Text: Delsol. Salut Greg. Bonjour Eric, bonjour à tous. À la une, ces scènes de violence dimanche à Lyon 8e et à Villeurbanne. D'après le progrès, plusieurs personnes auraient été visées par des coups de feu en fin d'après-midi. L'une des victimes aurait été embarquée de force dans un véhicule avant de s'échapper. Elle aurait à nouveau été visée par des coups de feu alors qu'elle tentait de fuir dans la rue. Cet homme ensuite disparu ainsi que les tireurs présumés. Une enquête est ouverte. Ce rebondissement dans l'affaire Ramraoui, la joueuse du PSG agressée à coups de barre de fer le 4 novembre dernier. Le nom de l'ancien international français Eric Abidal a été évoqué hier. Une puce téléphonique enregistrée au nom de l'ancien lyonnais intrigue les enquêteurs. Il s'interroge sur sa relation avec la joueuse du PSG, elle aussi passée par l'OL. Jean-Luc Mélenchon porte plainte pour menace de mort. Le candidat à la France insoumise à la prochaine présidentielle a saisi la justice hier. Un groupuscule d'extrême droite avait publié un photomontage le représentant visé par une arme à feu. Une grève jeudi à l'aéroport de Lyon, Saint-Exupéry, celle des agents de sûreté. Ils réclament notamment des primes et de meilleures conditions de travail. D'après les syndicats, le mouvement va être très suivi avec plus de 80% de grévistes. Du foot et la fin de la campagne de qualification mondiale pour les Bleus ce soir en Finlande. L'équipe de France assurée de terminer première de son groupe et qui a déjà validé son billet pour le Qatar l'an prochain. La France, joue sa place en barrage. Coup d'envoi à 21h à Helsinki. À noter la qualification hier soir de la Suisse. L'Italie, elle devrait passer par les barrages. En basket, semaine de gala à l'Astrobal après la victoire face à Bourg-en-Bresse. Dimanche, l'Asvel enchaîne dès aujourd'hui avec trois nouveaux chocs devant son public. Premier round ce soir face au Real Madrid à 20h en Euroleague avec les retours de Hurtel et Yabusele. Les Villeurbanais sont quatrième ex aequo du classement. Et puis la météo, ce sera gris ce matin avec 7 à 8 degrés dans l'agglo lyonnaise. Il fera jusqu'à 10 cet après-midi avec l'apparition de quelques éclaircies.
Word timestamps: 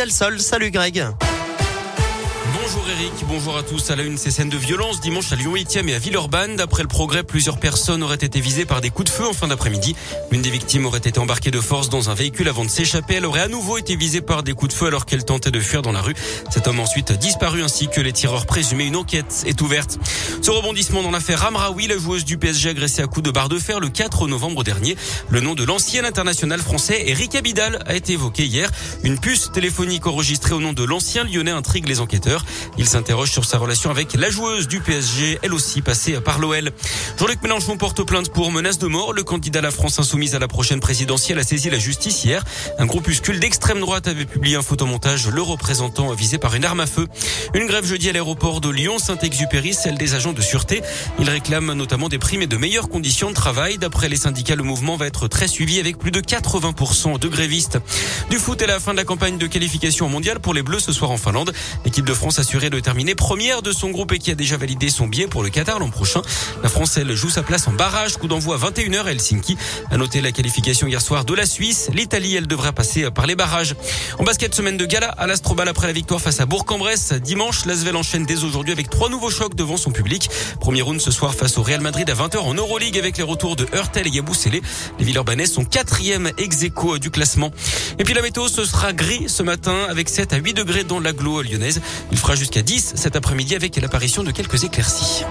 Delsol. 0.00 0.38
Salut 0.40 0.72
Greg. 0.72 1.29
Bonjour 2.72 2.88
Eric, 2.88 3.12
bonjour 3.26 3.56
à 3.56 3.64
tous. 3.64 3.90
À 3.90 3.96
la 3.96 4.04
une, 4.04 4.16
ces 4.16 4.30
scènes 4.30 4.48
de 4.48 4.56
violence 4.56 5.00
dimanche 5.00 5.32
à 5.32 5.34
Lyon 5.34 5.54
8e 5.54 5.88
et 5.88 5.94
à 5.94 5.98
Villeurbanne. 5.98 6.54
D'après 6.54 6.82
le 6.82 6.88
progrès, 6.88 7.24
plusieurs 7.24 7.58
personnes 7.58 8.00
auraient 8.04 8.14
été 8.14 8.40
visées 8.40 8.64
par 8.64 8.80
des 8.80 8.90
coups 8.90 9.10
de 9.10 9.16
feu 9.16 9.26
en 9.26 9.32
fin 9.32 9.48
d'après-midi. 9.48 9.96
L'une 10.30 10.40
des 10.40 10.50
victimes 10.50 10.86
aurait 10.86 10.98
été 10.98 11.18
embarquée 11.18 11.50
de 11.50 11.60
force 11.60 11.88
dans 11.88 12.10
un 12.10 12.14
véhicule 12.14 12.48
avant 12.48 12.64
de 12.64 12.70
s'échapper. 12.70 13.14
Elle 13.14 13.26
aurait 13.26 13.40
à 13.40 13.48
nouveau 13.48 13.76
été 13.76 13.96
visée 13.96 14.20
par 14.20 14.44
des 14.44 14.52
coups 14.52 14.72
de 14.72 14.78
feu 14.78 14.86
alors 14.86 15.04
qu'elle 15.04 15.24
tentait 15.24 15.50
de 15.50 15.58
fuir 15.58 15.82
dans 15.82 15.90
la 15.90 16.00
rue. 16.00 16.14
Cet 16.48 16.68
homme 16.68 16.78
ensuite 16.78 17.10
disparu 17.10 17.64
ainsi 17.64 17.88
que 17.88 18.00
les 18.00 18.12
tireurs 18.12 18.46
présumés. 18.46 18.84
Une 18.84 18.94
enquête 18.94 19.42
est 19.46 19.60
ouverte. 19.62 19.98
Ce 20.40 20.52
rebondissement 20.52 21.02
dans 21.02 21.10
l'affaire 21.10 21.40
Ramraoui, 21.40 21.88
la 21.88 21.98
joueuse 21.98 22.24
du 22.24 22.38
PSG 22.38 22.68
agressée 22.68 23.02
à 23.02 23.08
coups 23.08 23.24
de 23.24 23.32
barre 23.32 23.48
de 23.48 23.58
fer 23.58 23.80
le 23.80 23.88
4 23.88 24.28
novembre 24.28 24.62
dernier. 24.62 24.96
Le 25.28 25.40
nom 25.40 25.56
de 25.56 25.64
l'ancien 25.64 26.04
international 26.04 26.60
français 26.60 27.02
Eric 27.08 27.34
Abidal 27.34 27.82
a 27.86 27.96
été 27.96 28.12
évoqué 28.12 28.44
hier. 28.44 28.70
Une 29.02 29.18
puce 29.18 29.50
téléphonique 29.50 30.06
enregistrée 30.06 30.54
au 30.54 30.60
nom 30.60 30.72
de 30.72 30.84
l'ancien 30.84 31.24
lyonnais 31.24 31.50
intrigue 31.50 31.88
les 31.88 31.98
enquêteurs. 31.98 32.44
Il 32.78 32.86
s'interroge 32.86 33.30
sur 33.30 33.44
sa 33.44 33.58
relation 33.58 33.90
avec 33.90 34.14
la 34.14 34.30
joueuse 34.30 34.68
du 34.68 34.80
PSG, 34.80 35.38
elle 35.42 35.52
aussi 35.52 35.82
passée 35.82 36.20
par 36.20 36.38
l'OL. 36.38 36.70
Jean-Luc 37.18 37.42
Mélenchon 37.42 37.76
porte 37.76 38.02
plainte 38.02 38.30
pour 38.30 38.50
menace 38.50 38.78
de 38.78 38.86
mort. 38.86 39.12
Le 39.12 39.22
candidat 39.22 39.58
à 39.58 39.62
la 39.62 39.70
France 39.70 39.98
insoumise 39.98 40.34
à 40.34 40.38
la 40.38 40.48
prochaine 40.48 40.80
présidentielle 40.80 41.38
a 41.38 41.42
saisi 41.42 41.70
la 41.70 41.78
justice 41.78 42.24
hier. 42.24 42.42
Un 42.78 42.86
groupuscule 42.86 43.40
d'extrême 43.40 43.80
droite 43.80 44.08
avait 44.08 44.24
publié 44.24 44.56
un 44.56 44.62
photomontage 44.62 45.28
le 45.28 45.42
représentant 45.42 46.12
visé 46.12 46.38
par 46.38 46.54
une 46.54 46.64
arme 46.64 46.80
à 46.80 46.86
feu. 46.86 47.06
Une 47.54 47.66
grève 47.66 47.84
jeudi 47.84 48.08
à 48.08 48.12
l'aéroport 48.12 48.60
de 48.60 48.70
Lyon, 48.70 48.98
Saint-Exupéry, 48.98 49.74
celle 49.74 49.98
des 49.98 50.14
agents 50.14 50.32
de 50.32 50.40
sûreté. 50.40 50.82
Ils 51.18 51.28
réclament 51.28 51.72
notamment 51.72 52.08
des 52.08 52.18
primes 52.18 52.42
et 52.42 52.46
de 52.46 52.56
meilleures 52.56 52.88
conditions 52.88 53.30
de 53.30 53.34
travail. 53.34 53.78
D'après 53.78 54.08
les 54.08 54.16
syndicats, 54.16 54.56
le 54.56 54.62
mouvement 54.62 54.96
va 54.96 55.06
être 55.06 55.28
très 55.28 55.48
suivi 55.48 55.78
avec 55.78 55.98
plus 55.98 56.10
de 56.10 56.20
80% 56.20 57.18
de 57.18 57.28
grévistes. 57.28 57.78
Du 58.30 58.38
foot 58.38 58.60
et 58.62 58.66
la 58.66 58.80
fin 58.80 58.92
de 58.92 58.96
la 58.96 59.04
campagne 59.04 59.38
de 59.38 59.46
qualification 59.46 60.08
mondiale 60.08 60.40
pour 60.40 60.54
les 60.54 60.62
Bleus 60.62 60.80
ce 60.80 60.92
soir 60.92 61.10
en 61.10 61.16
Finlande. 61.16 61.52
L'équipe 61.84 62.04
de 62.04 62.14
France 62.14 62.38
assurée 62.50 62.70
de 62.70 62.80
terminer 62.80 63.14
première 63.14 63.62
de 63.62 63.70
son 63.70 63.90
groupe 63.90 64.10
et 64.10 64.18
qui 64.18 64.32
a 64.32 64.34
déjà 64.34 64.56
validé 64.56 64.88
son 64.88 65.06
billet 65.06 65.28
pour 65.28 65.44
le 65.44 65.50
Qatar 65.50 65.78
l'an 65.78 65.88
prochain. 65.88 66.20
La 66.64 66.68
France, 66.68 66.98
joue 67.10 67.30
sa 67.30 67.44
place 67.44 67.68
en 67.68 67.72
barrage. 67.72 68.16
Coup 68.16 68.26
d'envoi 68.26 68.56
à 68.56 68.58
21h 68.58 69.04
à 69.04 69.12
Helsinki. 69.12 69.56
À 69.88 69.96
noter 69.96 70.20
la 70.20 70.32
qualification 70.32 70.88
hier 70.88 71.00
soir 71.00 71.24
de 71.24 71.32
la 71.32 71.46
Suisse. 71.46 71.90
L'Italie, 71.94 72.34
elle 72.34 72.48
devrait 72.48 72.72
passer 72.72 73.08
par 73.12 73.28
les 73.28 73.36
barrages. 73.36 73.76
En 74.18 74.24
basket, 74.24 74.52
semaine 74.52 74.76
de 74.76 74.84
gala 74.84 75.06
à 75.10 75.28
l'Astrobal 75.28 75.68
après 75.68 75.86
la 75.86 75.92
victoire 75.92 76.20
face 76.20 76.40
à 76.40 76.46
Bourg-en-Bresse. 76.46 77.12
Dimanche, 77.22 77.66
l'Asvel 77.66 77.94
enchaîne 77.94 78.26
dès 78.26 78.42
aujourd'hui 78.42 78.72
avec 78.72 78.90
trois 78.90 79.10
nouveaux 79.10 79.30
chocs 79.30 79.54
devant 79.54 79.76
son 79.76 79.92
public. 79.92 80.28
Premier 80.58 80.82
round 80.82 81.00
ce 81.00 81.12
soir 81.12 81.36
face 81.36 81.56
au 81.56 81.62
Real 81.62 81.80
Madrid 81.80 82.10
à 82.10 82.14
20h 82.14 82.38
en 82.38 82.54
Euroleague 82.54 82.98
avec 82.98 83.16
les 83.16 83.22
retours 83.22 83.54
de 83.54 83.68
Hurtel 83.72 84.08
et 84.08 84.10
Yabusele. 84.10 84.60
Les 84.98 85.04
Villeurbanais 85.04 85.46
sont 85.46 85.64
quatrième 85.64 86.32
ex 86.36 86.64
aequo 86.64 86.98
du 86.98 87.10
classement. 87.10 87.52
Et 88.00 88.02
puis 88.02 88.14
la 88.14 88.22
météo, 88.22 88.48
ce 88.48 88.64
sera 88.64 88.92
gris 88.92 89.28
ce 89.28 89.44
matin 89.44 89.86
avec 89.88 90.08
7 90.08 90.32
à 90.32 90.38
8 90.38 90.54
degrés 90.54 90.82
dans 90.82 90.98
l'agglo 90.98 91.42
lyonnaise. 91.42 91.80
Il 92.10 92.18
fera 92.18 92.34
jusqu'à 92.40 92.62
10 92.62 92.94
cet 92.96 93.16
après-midi 93.16 93.54
avec 93.54 93.76
l'apparition 93.76 94.22
de 94.22 94.30
quelques 94.30 94.64
éclaircies. 94.64 95.24